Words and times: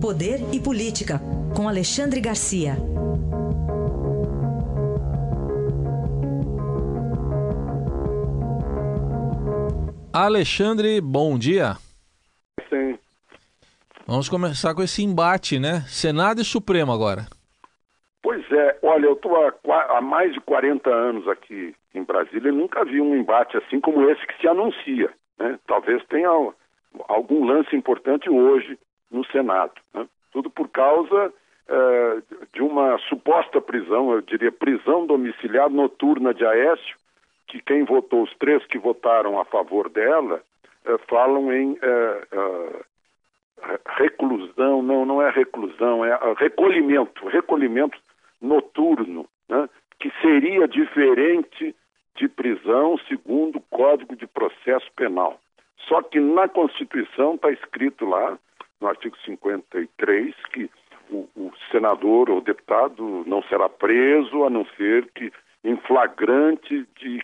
Poder 0.00 0.38
e 0.54 0.62
Política, 0.62 1.18
com 1.56 1.68
Alexandre 1.68 2.20
Garcia. 2.20 2.74
Alexandre, 10.14 11.00
bom 11.00 11.36
dia. 11.36 11.74
Sim. 12.68 12.96
Vamos 14.06 14.28
começar 14.28 14.72
com 14.72 14.84
esse 14.84 15.02
embate, 15.02 15.58
né? 15.58 15.80
Senado 15.88 16.40
e 16.40 16.44
Supremo 16.44 16.92
agora. 16.92 17.22
Pois 18.22 18.44
é, 18.52 18.78
olha, 18.84 19.06
eu 19.06 19.14
estou 19.14 19.36
há, 19.36 19.98
há, 19.98 20.00
mais 20.00 20.32
de 20.32 20.40
40 20.42 20.88
anos 20.88 21.26
aqui 21.26 21.74
em 21.92 22.04
Brasília 22.04 22.50
e 22.50 22.54
nunca 22.54 22.84
vi 22.84 23.00
um 23.00 23.16
embate 23.16 23.56
assim 23.56 23.80
como 23.80 24.08
esse 24.08 24.24
que 24.28 24.40
se 24.40 24.46
anuncia. 24.46 25.10
Né? 25.40 25.58
Talvez 25.66 26.04
tenha 26.06 26.28
algum 27.08 27.44
lance 27.44 27.74
importante 27.74 28.30
hoje 28.30 28.78
no 29.10 29.24
Senado. 29.26 29.74
Né? 29.94 30.06
Tudo 30.32 30.50
por 30.50 30.68
causa 30.68 31.32
eh, 31.68 32.22
de 32.54 32.62
uma 32.62 32.98
suposta 33.08 33.60
prisão, 33.60 34.12
eu 34.12 34.22
diria 34.22 34.50
prisão 34.50 35.06
domiciliar 35.06 35.68
noturna 35.68 36.32
de 36.32 36.44
Aécio, 36.44 36.96
que 37.46 37.60
quem 37.62 37.84
votou, 37.84 38.22
os 38.22 38.34
três 38.36 38.64
que 38.66 38.78
votaram 38.78 39.38
a 39.40 39.44
favor 39.44 39.88
dela, 39.88 40.42
eh, 40.84 40.98
falam 41.08 41.52
em 41.52 41.78
eh, 41.80 42.84
reclusão, 43.86 44.82
não, 44.82 45.04
não 45.04 45.20
é 45.22 45.30
reclusão, 45.30 46.04
é 46.04 46.18
recolhimento, 46.36 47.26
recolhimento 47.26 47.98
noturno, 48.40 49.26
né? 49.48 49.68
que 49.98 50.10
seria 50.22 50.68
diferente 50.68 51.74
de 52.14 52.28
prisão 52.28 52.98
segundo 53.08 53.56
o 53.56 53.64
Código 53.70 54.16
de 54.16 54.26
Processo 54.26 54.90
Penal. 54.96 55.38
Só 55.86 56.02
que 56.02 56.18
na 56.18 56.48
Constituição 56.48 57.34
está 57.34 57.50
escrito 57.50 58.04
lá, 58.04 58.38
no 58.80 58.88
artigo 58.88 59.16
53, 59.24 60.34
que 60.52 60.70
o, 61.10 61.28
o, 61.36 61.52
senador 61.70 62.30
ou 62.30 62.40
deputado 62.40 63.24
não 63.26 63.42
será 63.44 63.68
preso 63.68 64.44
a 64.44 64.50
não 64.50 64.64
ser 64.76 65.10
que 65.12 65.32
em 65.64 65.76
flagrante 65.78 66.86
de 66.96 67.18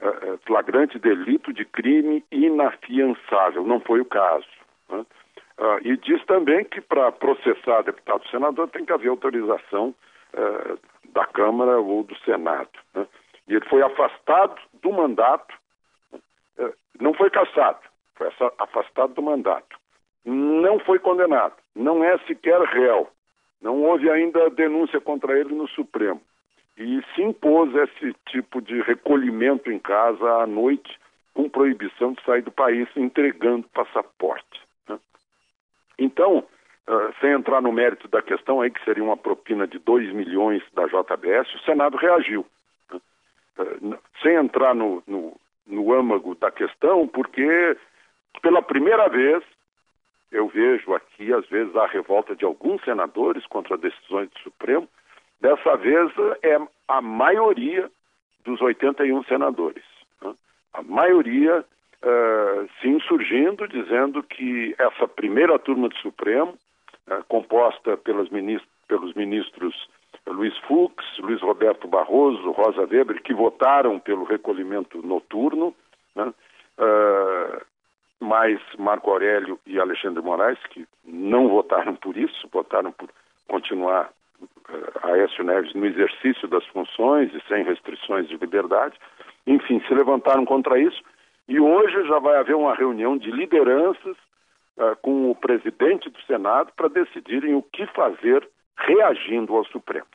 uh, 0.00 0.38
flagrante 0.46 0.98
delito 0.98 1.52
de 1.52 1.64
crime 1.64 2.24
inafiançável. 2.30 3.64
Não 3.64 3.80
foi 3.80 4.00
o 4.00 4.04
caso. 4.04 4.46
Né? 4.88 5.04
Uh, 5.58 5.78
e 5.82 5.96
diz 5.96 6.24
também 6.26 6.64
que 6.64 6.80
para 6.80 7.12
processar 7.12 7.82
deputado 7.82 8.22
ou 8.24 8.30
senador 8.30 8.68
tem 8.68 8.84
que 8.84 8.92
haver 8.92 9.08
autorização 9.08 9.94
uh, 10.34 10.78
da 11.12 11.26
Câmara 11.26 11.78
ou 11.78 12.02
do 12.02 12.16
Senado. 12.20 12.70
Né? 12.94 13.06
E 13.48 13.54
ele 13.54 13.64
foi 13.66 13.82
afastado 13.82 14.60
do 14.82 14.92
mandato, 14.92 15.54
não 17.00 17.14
foi 17.14 17.30
cassado, 17.30 17.78
foi 18.14 18.28
afastado 18.58 19.14
do 19.14 19.22
mandato. 19.22 19.77
Não 20.24 20.78
foi 20.80 20.98
condenado, 20.98 21.54
não 21.74 22.04
é 22.04 22.18
sequer 22.26 22.60
réu. 22.62 23.08
Não 23.60 23.82
houve 23.82 24.08
ainda 24.10 24.50
denúncia 24.50 25.00
contra 25.00 25.38
ele 25.38 25.54
no 25.54 25.66
Supremo. 25.68 26.20
E 26.76 27.02
se 27.14 27.22
impôs 27.22 27.74
esse 27.74 28.14
tipo 28.26 28.62
de 28.62 28.80
recolhimento 28.82 29.70
em 29.70 29.78
casa 29.78 30.42
à 30.42 30.46
noite, 30.46 30.96
com 31.34 31.48
proibição 31.48 32.12
de 32.12 32.22
sair 32.22 32.42
do 32.42 32.52
país, 32.52 32.88
entregando 32.96 33.68
passaporte. 33.70 34.60
Né? 34.88 34.98
Então, 35.98 36.38
uh, 36.38 37.14
sem 37.20 37.32
entrar 37.32 37.60
no 37.60 37.72
mérito 37.72 38.06
da 38.06 38.22
questão 38.22 38.60
aí, 38.60 38.70
que 38.70 38.84
seria 38.84 39.02
uma 39.02 39.16
propina 39.16 39.66
de 39.66 39.78
2 39.80 40.12
milhões 40.12 40.62
da 40.72 40.86
JBS, 40.86 41.52
o 41.54 41.64
Senado 41.64 41.96
reagiu. 41.96 42.46
Né? 42.92 43.00
Uh, 43.58 43.98
sem 44.22 44.34
entrar 44.36 44.72
no, 44.72 45.02
no, 45.04 45.36
no 45.66 45.92
âmago 45.92 46.36
da 46.36 46.52
questão, 46.52 47.08
porque 47.08 47.76
pela 48.40 48.62
primeira 48.62 49.08
vez 49.08 49.42
eu 50.30 50.48
vejo 50.48 50.94
aqui, 50.94 51.32
às 51.32 51.46
vezes, 51.48 51.74
a 51.76 51.86
revolta 51.86 52.36
de 52.36 52.44
alguns 52.44 52.82
senadores 52.84 53.46
contra 53.46 53.76
decisões 53.76 54.28
do 54.30 54.38
Supremo. 54.40 54.88
Dessa 55.40 55.76
vez 55.76 56.10
é 56.42 56.58
a 56.86 57.00
maioria 57.00 57.90
dos 58.44 58.60
81 58.60 59.24
senadores. 59.24 59.84
Né? 60.22 60.34
A 60.74 60.82
maioria 60.82 61.60
uh, 62.02 62.68
se 62.80 62.88
insurgindo, 62.88 63.66
dizendo 63.68 64.22
que 64.22 64.74
essa 64.78 65.06
primeira 65.06 65.58
turma 65.58 65.88
do 65.88 65.96
Supremo, 65.96 66.54
uh, 67.06 67.24
composta 67.28 67.96
pelos 67.96 68.28
ministros, 68.30 68.70
pelos 68.86 69.14
ministros 69.14 69.88
Luiz 70.26 70.56
Fux, 70.58 70.94
Luiz 71.18 71.40
Roberto 71.40 71.86
Barroso, 71.88 72.50
Rosa 72.50 72.82
Weber, 72.82 73.22
que 73.22 73.32
votaram 73.34 73.98
pelo 73.98 74.24
recolhimento 74.24 75.04
noturno, 75.06 75.74
né? 76.14 76.32
uh, 76.78 77.27
mais 78.20 78.60
Marco 78.78 79.10
Aurélio 79.10 79.58
e 79.66 79.78
Alexandre 79.78 80.22
Moraes, 80.22 80.58
que 80.70 80.86
não 81.04 81.48
votaram 81.48 81.94
por 81.94 82.16
isso, 82.16 82.48
votaram 82.52 82.92
por 82.92 83.08
continuar 83.46 84.10
uh, 84.40 85.06
Aécio 85.08 85.44
Neves 85.44 85.72
no 85.74 85.86
exercício 85.86 86.48
das 86.48 86.64
funções 86.66 87.32
e 87.32 87.40
sem 87.48 87.64
restrições 87.64 88.28
de 88.28 88.36
liberdade. 88.36 88.98
Enfim, 89.46 89.80
se 89.86 89.94
levantaram 89.94 90.44
contra 90.44 90.78
isso 90.78 91.02
e 91.48 91.58
hoje 91.58 92.06
já 92.06 92.18
vai 92.18 92.36
haver 92.36 92.56
uma 92.56 92.74
reunião 92.74 93.16
de 93.16 93.30
lideranças 93.30 94.16
uh, 94.76 94.96
com 95.00 95.30
o 95.30 95.34
presidente 95.34 96.10
do 96.10 96.20
Senado 96.22 96.72
para 96.76 96.88
decidirem 96.88 97.54
o 97.54 97.62
que 97.62 97.86
fazer 97.86 98.46
reagindo 98.76 99.54
ao 99.56 99.64
Supremo. 99.64 100.06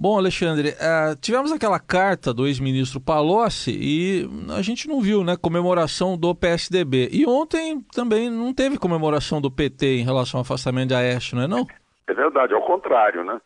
Bom, 0.00 0.16
Alexandre, 0.16 0.68
uh, 0.68 1.20
tivemos 1.20 1.50
aquela 1.50 1.80
carta 1.80 2.32
do 2.32 2.46
ex-ministro 2.46 3.00
Palocci 3.00 3.72
e 3.72 4.28
a 4.56 4.62
gente 4.62 4.86
não 4.86 5.00
viu, 5.00 5.24
né, 5.24 5.36
comemoração 5.36 6.16
do 6.16 6.32
PSDB. 6.36 7.08
E 7.10 7.26
ontem 7.26 7.80
também 7.92 8.30
não 8.30 8.54
teve 8.54 8.78
comemoração 8.78 9.40
do 9.40 9.50
PT 9.50 9.98
em 9.98 10.04
relação 10.04 10.38
ao 10.38 10.42
afastamento 10.42 10.90
de 10.90 10.94
Aécio, 10.94 11.34
não 11.36 11.42
é 11.42 11.48
não? 11.48 11.66
É 12.06 12.14
verdade, 12.14 12.54
ao 12.54 12.62
contrário, 12.62 13.24
né? 13.24 13.40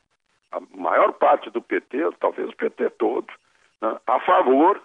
A 0.53 0.61
maior 0.77 1.15
parte 1.15 1.49
do 1.49 1.63
PT, 1.63 1.97
talvez 2.21 2.51
o 2.51 2.57
PT 2.57 2.91
todo, 2.99 3.29
né, 3.81 3.97
a 4.07 4.21
favor 4.21 4.79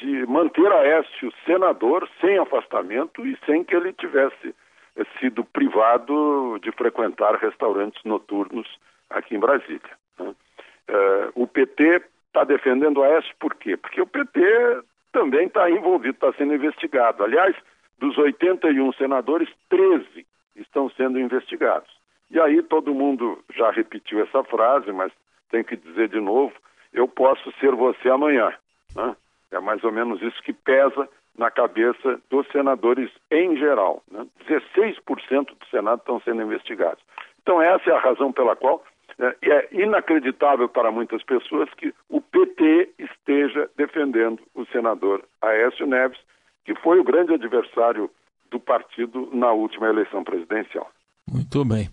de 0.00 0.26
manter 0.26 0.66
Aécio 0.72 1.32
senador 1.46 2.08
sem 2.20 2.38
afastamento 2.38 3.24
e 3.24 3.38
sem 3.46 3.62
que 3.62 3.76
ele 3.76 3.92
tivesse 3.92 4.52
sido 5.20 5.44
privado 5.44 6.58
de 6.60 6.72
frequentar 6.72 7.36
restaurantes 7.36 8.02
noturnos 8.02 8.66
aqui 9.08 9.36
em 9.36 9.38
Brasília. 9.38 9.96
Uh, 10.88 11.32
o 11.34 11.46
PT 11.46 12.02
está 12.28 12.44
defendendo 12.44 13.02
a 13.02 13.06
Aécio 13.06 13.34
por 13.38 13.54
quê? 13.54 13.76
Porque 13.76 14.00
o 14.00 14.06
PT 14.06 14.40
também 15.12 15.46
está 15.46 15.70
envolvido, 15.70 16.14
está 16.14 16.32
sendo 16.34 16.54
investigado. 16.54 17.22
Aliás, 17.24 17.54
dos 17.98 18.16
81 18.16 18.92
senadores, 18.92 19.48
13 19.68 20.26
estão 20.56 20.88
sendo 20.90 21.18
investigados. 21.18 21.90
E 22.30 22.38
aí 22.40 22.62
todo 22.62 22.94
mundo 22.94 23.42
já 23.54 23.70
repetiu 23.70 24.22
essa 24.22 24.44
frase, 24.44 24.92
mas 24.92 25.12
tem 25.50 25.64
que 25.64 25.76
dizer 25.76 26.08
de 26.08 26.20
novo: 26.20 26.52
eu 26.92 27.08
posso 27.08 27.52
ser 27.58 27.74
você 27.74 28.08
amanhã. 28.08 28.52
Né? 28.94 29.16
É 29.50 29.60
mais 29.60 29.82
ou 29.82 29.92
menos 29.92 30.20
isso 30.22 30.42
que 30.42 30.52
pesa 30.52 31.08
na 31.36 31.50
cabeça 31.50 32.20
dos 32.28 32.46
senadores 32.48 33.10
em 33.30 33.56
geral. 33.56 34.02
Né? 34.10 34.26
16% 34.46 35.46
do 35.46 35.66
Senado 35.70 36.00
estão 36.00 36.20
sendo 36.20 36.42
investigados. 36.42 37.02
Então, 37.42 37.62
essa 37.62 37.90
é 37.90 37.94
a 37.94 38.00
razão 38.00 38.32
pela 38.32 38.56
qual 38.56 38.84
é, 39.18 39.36
é 39.42 39.68
inacreditável 39.72 40.68
para 40.68 40.90
muitas 40.90 41.22
pessoas 41.22 41.68
que 41.74 41.92
o 42.08 42.20
PT 42.20 42.90
esteja 42.98 43.68
defendendo 43.76 44.40
o 44.54 44.64
senador 44.66 45.24
Aécio 45.42 45.86
Neves, 45.86 46.18
que 46.64 46.74
foi 46.76 47.00
o 47.00 47.04
grande 47.04 47.34
adversário 47.34 48.10
do 48.50 48.60
partido 48.60 49.28
na 49.32 49.52
última 49.52 49.88
eleição 49.88 50.24
presidencial. 50.24 50.90
Muito 51.30 51.64
bem. 51.64 51.88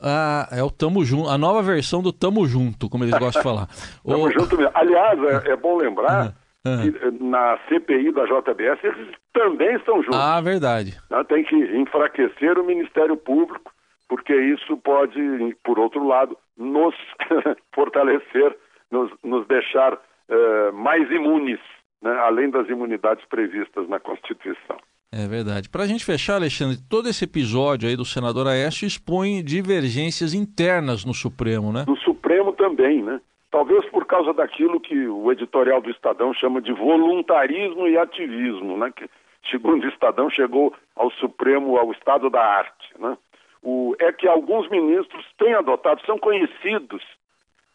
Ah, 0.00 0.48
é 0.52 0.62
o 0.62 0.70
Tamo 0.70 1.04
Junto, 1.04 1.28
a 1.30 1.38
nova 1.38 1.62
versão 1.62 2.02
do 2.02 2.12
Tamo 2.12 2.46
Junto, 2.46 2.88
como 2.88 3.04
eles 3.04 3.18
gostam 3.18 3.40
de 3.40 3.48
falar. 3.48 3.68
Tamo 4.04 4.26
o... 4.26 4.30
Junto 4.30 4.56
mesmo. 4.56 4.72
Aliás, 4.74 5.18
é, 5.22 5.52
é 5.52 5.56
bom 5.56 5.76
lembrar 5.76 6.34
que 6.64 6.88
eh, 6.88 7.10
na 7.20 7.58
CPI 7.68 8.10
da 8.12 8.24
JBS 8.24 8.82
eles 8.82 9.14
também 9.32 9.76
estão 9.76 10.02
juntos. 10.02 10.18
Ah, 10.18 10.40
verdade. 10.40 10.98
Né, 11.10 11.24
tem 11.24 11.44
que 11.44 11.56
enfraquecer 11.76 12.58
o 12.58 12.64
Ministério 12.64 13.16
Público, 13.16 13.72
porque 14.08 14.34
isso 14.34 14.76
pode, 14.78 15.20
por 15.62 15.78
outro 15.78 16.06
lado, 16.06 16.36
nos 16.56 16.94
fortalecer, 17.74 18.56
nos, 18.90 19.10
nos 19.22 19.46
deixar 19.46 19.94
uh, 19.94 20.72
mais 20.72 21.10
imunes, 21.10 21.60
né, 22.02 22.12
além 22.20 22.50
das 22.50 22.68
imunidades 22.68 23.24
previstas 23.26 23.88
na 23.88 23.98
Constituição. 23.98 24.76
É 25.16 25.28
verdade. 25.28 25.68
Para 25.68 25.84
a 25.84 25.86
gente 25.86 26.04
fechar, 26.04 26.34
Alexandre, 26.34 26.76
todo 26.90 27.08
esse 27.08 27.24
episódio 27.24 27.88
aí 27.88 27.96
do 27.96 28.04
senador 28.04 28.48
Aécio 28.48 28.84
expõe 28.84 29.44
divergências 29.44 30.34
internas 30.34 31.04
no 31.04 31.14
Supremo, 31.14 31.72
né? 31.72 31.84
No 31.86 31.96
Supremo 31.98 32.52
também, 32.52 33.00
né? 33.00 33.20
Talvez 33.48 33.84
por 33.90 34.04
causa 34.06 34.34
daquilo 34.34 34.80
que 34.80 35.06
o 35.06 35.30
editorial 35.30 35.80
do 35.80 35.88
Estadão 35.88 36.34
chama 36.34 36.60
de 36.60 36.72
voluntarismo 36.72 37.86
e 37.86 37.96
ativismo, 37.96 38.76
né? 38.76 38.90
Que, 38.94 39.08
segundo 39.48 39.84
o 39.84 39.88
Estadão, 39.88 40.28
chegou 40.28 40.74
ao 40.96 41.12
Supremo, 41.12 41.76
ao 41.76 41.92
estado 41.92 42.28
da 42.28 42.44
arte, 42.44 42.88
né? 42.98 43.16
O, 43.64 43.96
é 43.98 44.12
que 44.12 44.28
alguns 44.28 44.68
ministros 44.68 45.26
têm 45.38 45.54
adotado, 45.54 46.04
são 46.04 46.18
conhecidos, 46.18 47.02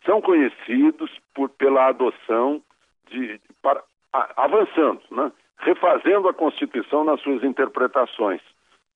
são 0.05 0.21
conhecidos 0.21 1.11
por, 1.33 1.49
pela 1.49 1.87
adoção 1.87 2.61
de, 3.09 3.41
para, 3.61 3.83
a, 4.13 4.43
avançando, 4.45 5.01
né? 5.09 5.31
refazendo 5.57 6.29
a 6.29 6.33
Constituição 6.33 7.03
nas 7.03 7.19
suas 7.21 7.43
interpretações. 7.43 8.41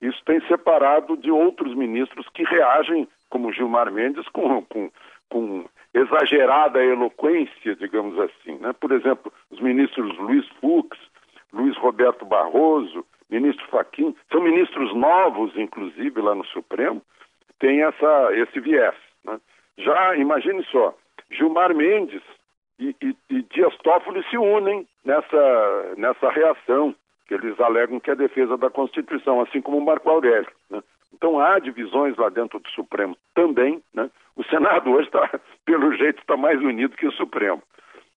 isso 0.02 0.22
tem 0.24 0.40
separado 0.48 1.18
de 1.18 1.32
outros 1.32 1.76
ministros 1.76 2.28
que 2.34 2.44
reagem, 2.44 3.08
como 3.30 3.52
Gilmar 3.52 3.92
Mendes, 3.92 4.28
com, 4.30 4.62
com, 4.66 4.92
com 5.30 5.66
exagerada 5.96 6.84
eloquência, 6.84 7.76
digamos 7.76 8.18
assim. 8.20 8.56
Né? 8.60 8.72
Por 8.80 8.92
exemplo, 8.92 9.34
os 9.50 9.60
ministros 9.60 10.16
Luiz 10.20 10.48
Fux, 10.62 10.98
Luiz 11.52 11.76
Roberto 11.78 12.24
Barroso, 12.24 13.04
ministro 13.34 13.66
Faquim, 13.68 14.16
são 14.32 14.42
ministros 14.42 14.94
novos, 14.96 15.56
inclusive, 15.58 16.22
lá 16.22 16.36
no 16.36 16.46
Supremo, 16.46 17.02
tem 17.60 17.82
essa, 17.82 18.30
esse 18.34 18.60
viés. 18.60 18.96
Né? 19.26 19.40
Já, 19.78 20.16
imagine 20.16 20.64
só, 20.72 20.96
Gilmar 21.32 21.74
Mendes 21.74 22.22
e, 22.80 22.96
e, 23.02 23.16
e 23.30 23.42
Dias 23.44 23.76
Toffoli 23.78 24.24
se 24.30 24.38
unem 24.38 24.88
nessa, 25.04 25.94
nessa 25.98 26.30
reação, 26.30 26.96
que 27.28 27.34
eles 27.34 27.60
alegam 27.60 28.00
que 28.00 28.10
é 28.10 28.14
a 28.14 28.18
defesa 28.18 28.58
da 28.58 28.70
Constituição, 28.70 29.42
assim 29.42 29.62
como 29.62 29.82
Marco 29.82 30.10
Aurélio. 30.10 30.52
Né? 30.70 30.84
Então 31.14 31.40
há 31.40 31.58
divisões 31.58 32.16
lá 32.18 32.30
dentro 32.30 32.60
do 32.60 32.70
Supremo 32.70 33.18
também. 33.34 33.82
Né? 33.94 34.10
O 34.36 34.44
Senado 34.44 34.92
hoje, 34.92 35.10
tá, 35.10 35.40
pelo 35.66 35.96
jeito, 35.96 36.20
está 36.20 36.38
mais 36.38 36.60
unido 36.60 36.98
que 36.98 37.08
o 37.08 37.14
Supremo. 37.14 37.64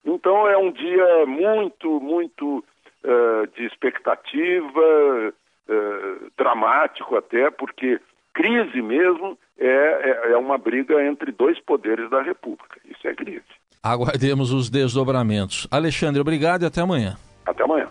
Então 0.04 0.48
é 0.48 0.56
um 0.56 0.70
dia 0.70 1.26
muito, 1.26 2.00
muito 2.00 2.64
uh, 3.06 3.46
de 3.56 3.64
expectativa, 3.64 5.32
uh, 5.68 6.32
dramático 6.36 7.16
até, 7.16 7.50
porque 7.50 8.00
crise 8.34 8.82
mesmo 8.82 9.38
é, 9.58 9.66
é, 9.66 10.32
é 10.32 10.36
uma 10.36 10.58
briga 10.58 11.02
entre 11.02 11.32
dois 11.32 11.58
poderes 11.60 12.10
da 12.10 12.20
República. 12.20 12.78
Isso 12.84 13.06
é 13.08 13.14
crise. 13.14 13.44
Aguardemos 13.82 14.52
os 14.52 14.68
desdobramentos. 14.68 15.66
Alexandre, 15.70 16.20
obrigado 16.20 16.62
e 16.62 16.66
até 16.66 16.80
amanhã. 16.80 17.16
Até 17.46 17.62
amanhã. 17.62 17.88